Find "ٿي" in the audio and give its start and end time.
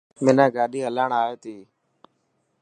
1.43-1.55